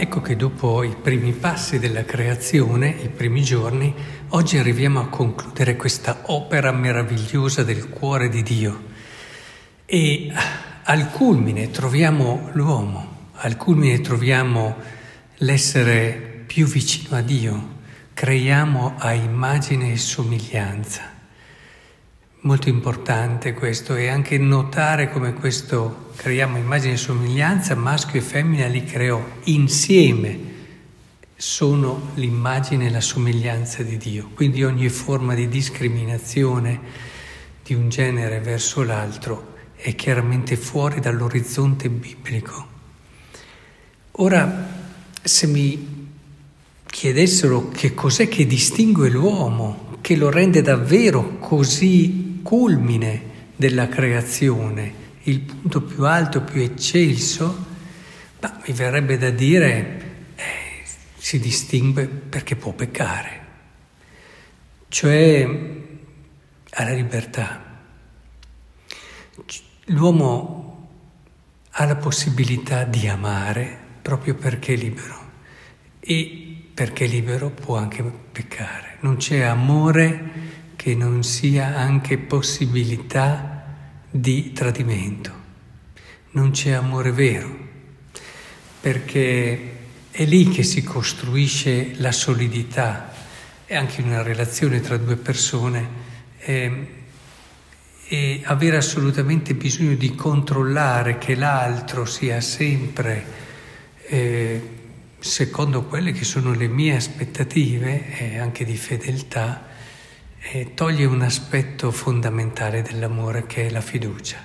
Ecco 0.00 0.20
che 0.20 0.36
dopo 0.36 0.84
i 0.84 0.94
primi 0.94 1.32
passi 1.32 1.80
della 1.80 2.04
creazione, 2.04 2.88
i 2.88 3.08
primi 3.08 3.42
giorni, 3.42 3.92
oggi 4.28 4.56
arriviamo 4.56 5.00
a 5.00 5.08
concludere 5.08 5.74
questa 5.74 6.22
opera 6.26 6.70
meravigliosa 6.70 7.64
del 7.64 7.88
cuore 7.88 8.28
di 8.28 8.44
Dio. 8.44 8.80
E 9.84 10.32
al 10.84 11.10
culmine 11.10 11.72
troviamo 11.72 12.48
l'uomo, 12.52 13.30
al 13.38 13.56
culmine 13.56 14.00
troviamo 14.00 14.76
l'essere 15.38 16.44
più 16.46 16.66
vicino 16.66 17.16
a 17.16 17.20
Dio, 17.20 17.68
creiamo 18.14 18.94
a 18.98 19.12
immagine 19.14 19.90
e 19.90 19.96
somiglianza. 19.96 21.17
Molto 22.42 22.68
importante 22.68 23.52
questo 23.52 23.96
e 23.96 24.06
anche 24.06 24.38
notare 24.38 25.10
come 25.10 25.32
questo 25.32 26.12
creiamo 26.14 26.56
immagine 26.56 26.92
e 26.92 26.96
somiglianza, 26.96 27.74
maschio 27.74 28.20
e 28.20 28.22
femmina 28.22 28.68
li 28.68 28.84
creò 28.84 29.20
insieme, 29.44 30.38
sono 31.34 32.10
l'immagine 32.14 32.86
e 32.86 32.90
la 32.90 33.00
somiglianza 33.00 33.82
di 33.82 33.96
Dio. 33.96 34.30
Quindi 34.34 34.62
ogni 34.62 34.88
forma 34.88 35.34
di 35.34 35.48
discriminazione 35.48 36.80
di 37.64 37.74
un 37.74 37.88
genere 37.88 38.38
verso 38.38 38.84
l'altro 38.84 39.54
è 39.74 39.96
chiaramente 39.96 40.56
fuori 40.56 41.00
dall'orizzonte 41.00 41.90
biblico. 41.90 42.66
Ora, 44.12 44.68
se 45.20 45.46
mi 45.48 46.06
chiedessero 46.86 47.68
che 47.70 47.94
cos'è 47.94 48.28
che 48.28 48.46
distingue 48.46 49.10
l'uomo, 49.10 49.96
che 50.00 50.14
lo 50.14 50.30
rende 50.30 50.62
davvero 50.62 51.38
così 51.38 52.26
culmine 52.48 53.50
della 53.56 53.88
creazione, 53.88 54.94
il 55.24 55.40
punto 55.40 55.82
più 55.82 56.06
alto, 56.06 56.40
più 56.40 56.62
eccelso, 56.62 57.66
ma 58.40 58.58
mi 58.66 58.72
verrebbe 58.72 59.18
da 59.18 59.28
dire 59.28 60.30
eh, 60.34 60.82
si 61.14 61.38
distingue 61.40 62.06
perché 62.06 62.56
può 62.56 62.72
peccare, 62.72 63.40
cioè 64.88 65.46
ha 66.70 66.84
la 66.84 66.94
libertà. 66.94 67.82
L'uomo 69.88 70.88
ha 71.72 71.84
la 71.84 71.96
possibilità 71.96 72.84
di 72.84 73.06
amare 73.08 73.78
proprio 74.00 74.34
perché 74.34 74.72
è 74.72 74.76
libero 74.76 75.32
e 76.00 76.62
perché 76.72 77.04
è 77.04 77.08
libero 77.08 77.50
può 77.50 77.76
anche 77.76 78.02
peccare. 78.02 78.96
Non 79.00 79.16
c'è 79.16 79.42
amore 79.42 80.56
che 80.78 80.94
non 80.94 81.24
sia 81.24 81.76
anche 81.76 82.18
possibilità 82.18 83.64
di 84.08 84.52
tradimento. 84.52 85.32
Non 86.30 86.52
c'è 86.52 86.70
amore 86.70 87.10
vero, 87.10 87.52
perché 88.80 89.76
è 90.12 90.24
lì 90.24 90.48
che 90.48 90.62
si 90.62 90.84
costruisce 90.84 91.94
la 91.96 92.12
solidità 92.12 93.12
e 93.66 93.74
anche 93.74 94.02
una 94.02 94.22
relazione 94.22 94.80
tra 94.80 94.96
due 94.98 95.16
persone 95.16 95.88
eh, 96.38 96.86
e 98.06 98.40
avere 98.44 98.76
assolutamente 98.76 99.54
bisogno 99.54 99.96
di 99.96 100.14
controllare 100.14 101.18
che 101.18 101.34
l'altro 101.34 102.04
sia 102.04 102.40
sempre 102.40 103.24
eh, 104.06 104.62
secondo 105.18 105.82
quelle 105.86 106.12
che 106.12 106.24
sono 106.24 106.52
le 106.52 106.68
mie 106.68 106.94
aspettative 106.94 108.16
e 108.16 108.38
anche 108.38 108.64
di 108.64 108.76
fedeltà 108.76 109.67
e 110.40 110.72
toglie 110.74 111.04
un 111.04 111.22
aspetto 111.22 111.90
fondamentale 111.90 112.82
dell'amore 112.82 113.46
che 113.46 113.66
è 113.66 113.70
la 113.70 113.80
fiducia. 113.80 114.38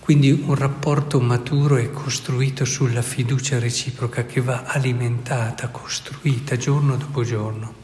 Quindi 0.00 0.30
un 0.30 0.54
rapporto 0.54 1.20
maturo 1.20 1.76
è 1.76 1.90
costruito 1.90 2.64
sulla 2.64 3.02
fiducia 3.02 3.58
reciproca 3.58 4.24
che 4.24 4.40
va 4.40 4.62
alimentata, 4.64 5.68
costruita 5.68 6.56
giorno 6.56 6.96
dopo 6.96 7.24
giorno. 7.24 7.74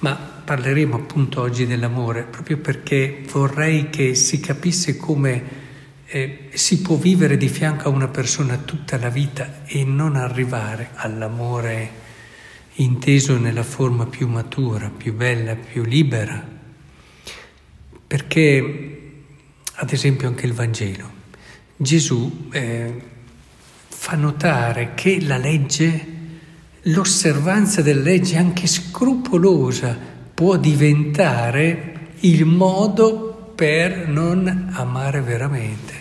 Ma 0.00 0.14
parleremo 0.14 0.94
appunto 0.94 1.40
oggi 1.40 1.66
dell'amore 1.66 2.24
proprio 2.24 2.58
perché 2.58 3.22
vorrei 3.30 3.88
che 3.90 4.14
si 4.14 4.40
capisse 4.40 4.96
come 4.96 5.66
eh, 6.04 6.48
si 6.52 6.80
può 6.80 6.96
vivere 6.96 7.36
di 7.36 7.48
fianco 7.48 7.88
a 7.88 7.92
una 7.92 8.08
persona 8.08 8.56
tutta 8.58 8.98
la 8.98 9.08
vita 9.08 9.64
e 9.64 9.84
non 9.84 10.16
arrivare 10.16 10.90
all'amore 10.94 12.06
inteso 12.82 13.38
nella 13.38 13.62
forma 13.62 14.06
più 14.06 14.28
matura, 14.28 14.90
più 14.90 15.14
bella, 15.14 15.54
più 15.54 15.84
libera. 15.84 16.56
Perché, 18.06 19.12
ad 19.74 19.92
esempio, 19.92 20.28
anche 20.28 20.46
il 20.46 20.52
Vangelo, 20.52 21.10
Gesù 21.76 22.48
eh, 22.52 23.02
fa 23.88 24.16
notare 24.16 24.92
che 24.94 25.20
la 25.20 25.36
legge, 25.36 26.06
l'osservanza 26.82 27.82
della 27.82 28.02
legge 28.02 28.36
anche 28.36 28.66
scrupolosa, 28.66 29.96
può 30.32 30.56
diventare 30.56 32.10
il 32.20 32.44
modo 32.44 33.52
per 33.54 34.08
non 34.08 34.70
amare 34.72 35.20
veramente. 35.20 35.94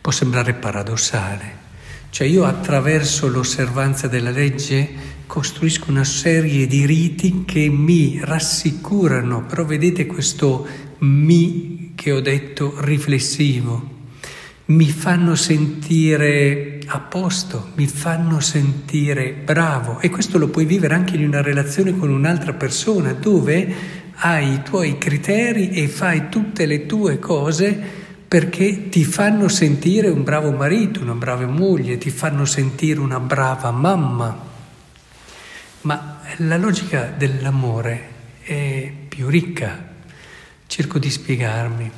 Può 0.00 0.12
sembrare 0.12 0.54
paradossale. 0.54 1.58
Cioè 2.10 2.26
io 2.26 2.44
attraverso 2.44 3.28
l'osservanza 3.28 4.08
della 4.08 4.30
legge 4.30 5.18
costruisco 5.30 5.92
una 5.92 6.02
serie 6.02 6.66
di 6.66 6.84
riti 6.84 7.44
che 7.46 7.68
mi 7.68 8.18
rassicurano, 8.20 9.44
però 9.44 9.64
vedete 9.64 10.04
questo 10.04 10.66
mi 10.98 11.92
che 11.94 12.10
ho 12.10 12.20
detto 12.20 12.74
riflessivo, 12.78 13.98
mi 14.66 14.88
fanno 14.88 15.36
sentire 15.36 16.80
a 16.84 16.98
posto, 16.98 17.68
mi 17.76 17.86
fanno 17.86 18.40
sentire 18.40 19.32
bravo. 19.32 20.00
E 20.00 20.10
questo 20.10 20.36
lo 20.36 20.48
puoi 20.48 20.64
vivere 20.64 20.94
anche 20.94 21.14
in 21.14 21.24
una 21.24 21.42
relazione 21.42 21.96
con 21.96 22.10
un'altra 22.10 22.54
persona 22.54 23.12
dove 23.12 23.72
hai 24.16 24.54
i 24.54 24.62
tuoi 24.64 24.98
criteri 24.98 25.70
e 25.70 25.86
fai 25.86 26.28
tutte 26.28 26.66
le 26.66 26.86
tue 26.86 27.20
cose 27.20 27.80
perché 28.26 28.88
ti 28.88 29.04
fanno 29.04 29.46
sentire 29.46 30.08
un 30.08 30.24
bravo 30.24 30.50
marito, 30.50 31.00
una 31.02 31.14
brava 31.14 31.46
moglie, 31.46 31.98
ti 31.98 32.10
fanno 32.10 32.44
sentire 32.44 32.98
una 32.98 33.20
brava 33.20 33.70
mamma. 33.70 34.48
Ma 35.82 36.20
la 36.38 36.58
logica 36.58 37.06
dell'amore 37.06 38.08
è 38.42 38.92
più 39.08 39.28
ricca, 39.28 39.88
cerco 40.66 40.98
di 40.98 41.10
spiegarmi. 41.10 41.90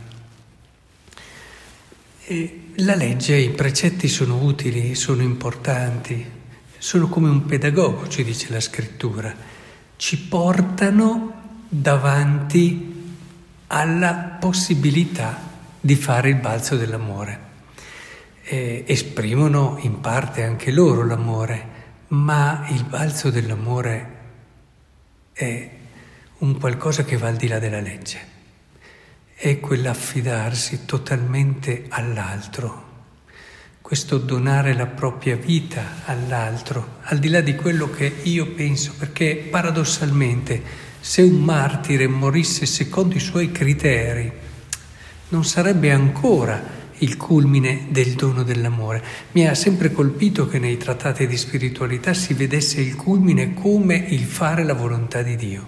E 2.24 2.60
la 2.76 2.94
legge, 2.94 3.36
i 3.36 3.50
precetti 3.50 4.06
sono 4.06 4.42
utili, 4.42 4.94
sono 4.94 5.22
importanti, 5.22 6.24
sono 6.78 7.08
come 7.08 7.28
un 7.28 7.44
pedagogo, 7.44 8.06
ci 8.08 8.22
dice 8.22 8.52
la 8.52 8.60
scrittura, 8.60 9.34
ci 9.96 10.18
portano 10.18 11.40
davanti 11.68 13.14
alla 13.66 14.14
possibilità 14.38 15.50
di 15.80 15.96
fare 15.96 16.28
il 16.28 16.36
balzo 16.36 16.76
dell'amore. 16.76 17.50
E 18.44 18.84
esprimono 18.86 19.78
in 19.82 20.00
parte 20.00 20.44
anche 20.44 20.70
loro 20.70 21.04
l'amore, 21.04 21.71
ma 22.12 22.66
il 22.68 22.84
balzo 22.84 23.30
dell'amore 23.30 24.20
è 25.32 25.70
un 26.38 26.58
qualcosa 26.58 27.04
che 27.04 27.16
va 27.16 27.28
al 27.28 27.36
di 27.36 27.48
là 27.48 27.58
della 27.58 27.80
legge, 27.80 28.18
è 29.34 29.58
quell'affidarsi 29.60 30.84
totalmente 30.84 31.86
all'altro, 31.88 32.90
questo 33.80 34.18
donare 34.18 34.74
la 34.74 34.86
propria 34.86 35.36
vita 35.36 36.02
all'altro, 36.04 36.98
al 37.02 37.18
di 37.18 37.28
là 37.28 37.40
di 37.40 37.54
quello 37.54 37.88
che 37.88 38.12
io 38.24 38.48
penso, 38.48 38.92
perché 38.98 39.36
paradossalmente 39.50 40.62
se 41.00 41.22
un 41.22 41.42
martire 41.42 42.06
morisse 42.08 42.66
secondo 42.66 43.14
i 43.14 43.20
suoi 43.20 43.50
criteri, 43.52 44.30
non 45.28 45.46
sarebbe 45.46 45.90
ancora 45.90 46.81
il 47.02 47.16
culmine 47.16 47.86
del 47.88 48.14
dono 48.14 48.42
dell'amore. 48.42 49.02
Mi 49.32 49.46
ha 49.46 49.54
sempre 49.54 49.92
colpito 49.92 50.48
che 50.48 50.58
nei 50.58 50.76
trattati 50.76 51.26
di 51.26 51.36
spiritualità 51.36 52.14
si 52.14 52.34
vedesse 52.34 52.80
il 52.80 52.96
culmine 52.96 53.54
come 53.54 53.96
il 53.96 54.24
fare 54.24 54.64
la 54.64 54.74
volontà 54.74 55.22
di 55.22 55.36
Dio. 55.36 55.66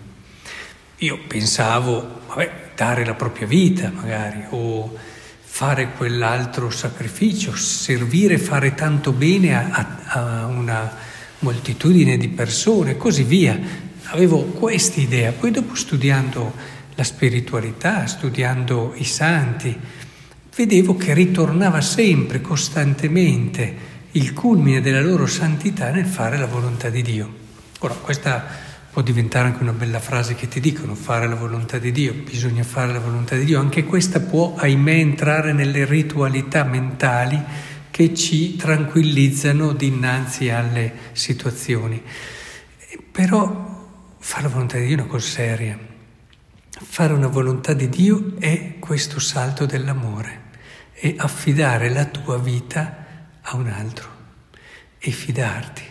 Io 0.99 1.19
pensavo, 1.27 2.21
vabbè, 2.29 2.71
dare 2.77 3.05
la 3.05 3.15
propria 3.15 3.47
vita 3.47 3.91
magari, 3.91 4.45
o 4.51 4.97
fare 5.41 5.93
quell'altro 5.97 6.71
sacrificio, 6.71 7.55
servire, 7.55 8.39
fare 8.39 8.75
tanto 8.75 9.13
bene 9.13 9.55
a, 9.55 9.99
a 10.07 10.47
una 10.47 10.97
moltitudine 11.41 12.17
di 12.17 12.29
persone, 12.29 12.97
così 12.97 13.25
via. 13.25 13.59
Avevo 14.05 14.45
questa 14.45 15.01
idea, 15.01 15.33
poi 15.33 15.51
dopo 15.51 15.75
studiando 15.75 16.53
la 16.95 17.05
spiritualità, 17.05 18.07
studiando 18.07 18.95
i 18.97 19.05
santi, 19.05 19.77
vedevo 20.57 20.97
che 20.97 21.15
ritornava 21.15 21.81
sempre, 21.81 22.41
costantemente, 22.41 23.93
il 24.13 24.33
culmine 24.33 24.81
della 24.81 25.01
loro 25.01 25.27
santità 25.27 25.91
nel 25.91 26.07
fare 26.07 26.39
la 26.39 26.47
volontà 26.47 26.91
di 26.91 27.03
Dio. 27.03 27.43
Ora, 27.81 27.95
questa 27.95 28.45
può 28.91 29.03
diventare 29.03 29.49
anche 29.49 29.63
una 29.63 29.73
bella 29.73 29.99
frase 29.99 30.37
che 30.37 30.47
ti 30.47 30.61
dicono, 30.61 30.95
fare 30.95 31.27
la 31.27 31.35
volontà 31.35 31.79
di 31.79 31.91
Dio, 31.91 32.15
bisogna 32.15 32.63
fare 32.63 32.93
la 32.93 33.01
volontà 33.01 33.35
di 33.35 33.45
Dio, 33.45 33.59
anche 33.59 33.85
questa 33.85 34.21
può, 34.21 34.55
ahimè, 34.57 34.93
entrare 34.93 35.53
nelle 35.53 35.85
ritualità 35.85 36.63
mentali 36.63 37.43
che 37.91 38.15
ci 38.15 38.55
tranquillizzano 38.55 39.73
dinanzi 39.73 40.51
alle 40.51 40.93
situazioni. 41.13 42.01
Però 43.11 43.89
fare 44.19 44.43
la 44.43 44.49
volontà 44.49 44.79
di 44.79 44.87
Dio 44.87 44.97
è 44.97 45.01
una 45.01 45.11
cosa 45.11 45.27
seria. 45.27 45.79
Fare 46.71 47.13
una 47.13 47.29
volontà 47.29 47.73
di 47.73 47.89
Dio 47.89 48.35
è 48.39 48.77
questo 48.79 49.19
salto 49.19 49.67
dell'amore 49.67 50.44
e 50.95 51.15
affidare 51.19 51.91
la 51.91 52.05
tua 52.07 52.39
vita 52.39 53.05
a 53.43 53.57
un 53.57 53.69
altro 53.69 54.09
e 54.99 55.11
fidarti, 55.11 55.83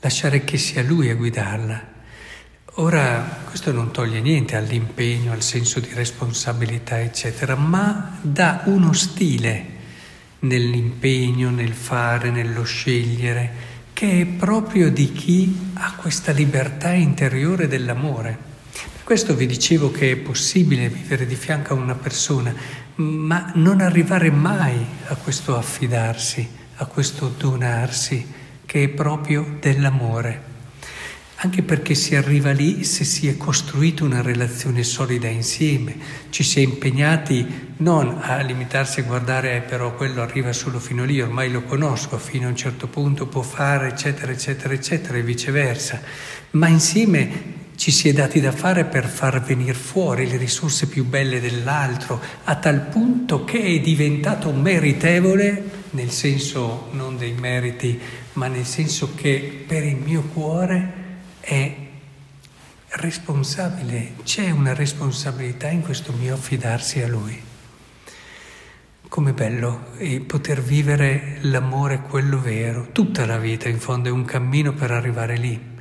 lasciare 0.00 0.44
che 0.44 0.56
sia 0.56 0.82
Lui 0.82 1.10
a 1.10 1.14
guidarla. 1.14 1.96
Ora, 2.74 3.42
questo 3.44 3.72
non 3.72 3.90
toglie 3.90 4.20
niente 4.20 4.56
all'impegno, 4.56 5.32
al 5.32 5.42
senso 5.42 5.80
di 5.80 5.92
responsabilità, 5.92 7.00
eccetera, 7.00 7.56
ma 7.56 8.18
dà 8.22 8.62
uno 8.66 8.92
stile 8.92 9.76
nell'impegno, 10.40 11.50
nel 11.50 11.74
fare, 11.74 12.30
nello 12.30 12.62
scegliere, 12.62 13.66
che 13.92 14.20
è 14.20 14.26
proprio 14.26 14.90
di 14.90 15.12
chi 15.12 15.72
ha 15.74 15.94
questa 15.96 16.30
libertà 16.32 16.92
interiore 16.92 17.66
dell'amore. 17.66 18.47
Per 18.92 19.02
questo 19.02 19.34
vi 19.34 19.46
dicevo 19.46 19.90
che 19.90 20.12
è 20.12 20.16
possibile 20.16 20.88
vivere 20.88 21.26
di 21.26 21.34
fianco 21.34 21.72
a 21.72 21.76
una 21.76 21.94
persona, 21.94 22.54
ma 22.96 23.50
non 23.54 23.80
arrivare 23.80 24.30
mai 24.30 24.84
a 25.06 25.14
questo 25.16 25.56
affidarsi, 25.56 26.48
a 26.76 26.86
questo 26.86 27.32
donarsi, 27.36 28.26
che 28.64 28.84
è 28.84 28.88
proprio 28.88 29.56
dell'amore. 29.60 30.56
Anche 31.40 31.62
perché 31.62 31.94
si 31.94 32.16
arriva 32.16 32.50
lì 32.50 32.82
se 32.82 33.04
si 33.04 33.28
è 33.28 33.36
costruita 33.36 34.02
una 34.02 34.22
relazione 34.22 34.82
solida 34.82 35.28
insieme, 35.28 35.94
ci 36.30 36.42
si 36.42 36.58
è 36.58 36.62
impegnati 36.62 37.74
non 37.78 38.18
a 38.20 38.40
limitarsi 38.40 39.00
a 39.00 39.04
guardare 39.04 39.54
eh, 39.54 39.60
però 39.60 39.94
quello 39.94 40.20
arriva 40.20 40.52
solo 40.52 40.80
fino 40.80 41.04
lì, 41.04 41.20
ormai 41.20 41.50
lo 41.50 41.62
conosco, 41.62 42.18
fino 42.18 42.46
a 42.46 42.50
un 42.50 42.56
certo 42.56 42.88
punto 42.88 43.28
può 43.28 43.42
fare, 43.42 43.86
eccetera, 43.88 44.32
eccetera, 44.32 44.74
eccetera, 44.74 45.16
e 45.16 45.22
viceversa, 45.22 46.00
ma 46.50 46.66
insieme 46.66 47.47
ci 47.78 47.92
si 47.92 48.08
è 48.08 48.12
dati 48.12 48.40
da 48.40 48.50
fare 48.50 48.86
per 48.86 49.06
far 49.06 49.40
venire 49.40 49.72
fuori 49.72 50.28
le 50.28 50.36
risorse 50.36 50.88
più 50.88 51.04
belle 51.04 51.40
dell'altro, 51.40 52.20
a 52.42 52.56
tal 52.56 52.80
punto 52.80 53.44
che 53.44 53.62
è 53.62 53.78
diventato 53.78 54.50
meritevole, 54.50 55.84
nel 55.90 56.10
senso 56.10 56.88
non 56.90 57.16
dei 57.16 57.34
meriti, 57.34 57.96
ma 58.32 58.48
nel 58.48 58.66
senso 58.66 59.14
che 59.14 59.64
per 59.64 59.84
il 59.84 59.94
mio 59.94 60.22
cuore 60.22 60.92
è 61.38 61.76
responsabile, 62.88 64.14
c'è 64.24 64.50
una 64.50 64.74
responsabilità 64.74 65.68
in 65.68 65.82
questo 65.82 66.12
mio 66.12 66.34
affidarsi 66.34 67.00
a 67.00 67.06
Lui. 67.06 67.40
Com'è 69.06 69.32
bello 69.32 69.92
poter 70.26 70.60
vivere 70.60 71.38
l'amore, 71.42 72.00
quello 72.00 72.40
vero. 72.40 72.88
Tutta 72.90 73.24
la 73.24 73.38
vita 73.38 73.68
in 73.68 73.78
fondo 73.78 74.08
è 74.08 74.12
un 74.12 74.24
cammino 74.24 74.72
per 74.72 74.90
arrivare 74.90 75.36
lì. 75.36 75.76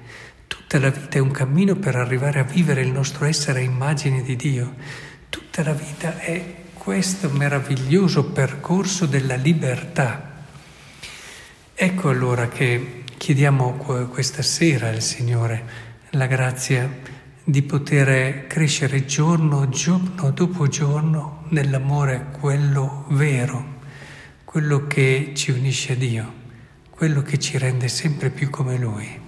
Tutta 0.67 0.83
la 0.83 0.89
vita 0.89 1.17
è 1.17 1.21
un 1.21 1.31
cammino 1.31 1.75
per 1.75 1.95
arrivare 1.95 2.39
a 2.39 2.43
vivere 2.43 2.81
il 2.81 2.91
nostro 2.91 3.23
essere 3.23 3.59
a 3.59 3.63
immagine 3.63 4.21
di 4.21 4.35
Dio. 4.35 4.75
Tutta 5.29 5.63
la 5.63 5.71
vita 5.71 6.19
è 6.19 6.55
questo 6.73 7.29
meraviglioso 7.29 8.31
percorso 8.31 9.05
della 9.05 9.35
libertà. 9.35 10.43
Ecco 11.73 12.09
allora 12.09 12.49
che 12.49 13.03
chiediamo 13.15 13.75
questa 14.11 14.41
sera 14.41 14.89
al 14.89 15.01
Signore 15.01 15.63
la 16.09 16.27
grazia 16.27 16.99
di 17.45 17.61
poter 17.61 18.47
crescere 18.47 19.05
giorno, 19.05 19.69
giorno 19.69 20.31
dopo 20.31 20.67
giorno 20.67 21.45
nell'amore 21.47 22.27
quello 22.37 23.05
vero, 23.11 23.75
quello 24.43 24.85
che 24.85 25.31
ci 25.33 25.51
unisce 25.51 25.93
a 25.93 25.95
Dio, 25.95 26.33
quello 26.89 27.21
che 27.21 27.39
ci 27.39 27.57
rende 27.57 27.87
sempre 27.87 28.29
più 28.31 28.49
come 28.49 28.77
Lui. 28.77 29.26